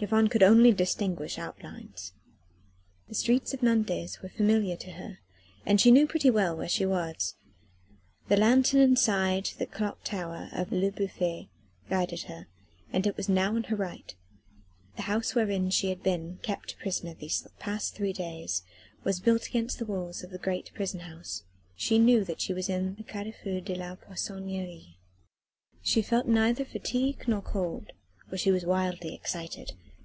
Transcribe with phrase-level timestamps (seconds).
[0.00, 2.12] Yvonne could only distinguish outlines.
[3.08, 5.20] The streets of Nantes were familiar to her,
[5.64, 7.36] and she knew pretty well where she was.
[8.28, 11.48] The lanthorn inside the clock tower of Le Bouffay
[11.88, 12.48] guided her
[12.92, 14.14] it was now on her right
[14.96, 18.62] the house wherein she had been kept a prisoner these past three days
[19.04, 21.44] was built against the walls of the great prison house.
[21.76, 24.98] She knew that she was in the Carrefour de la Poissonnerie.
[25.80, 27.92] She felt neither fatigue nor cold,
[28.28, 29.72] for she was wildly excited.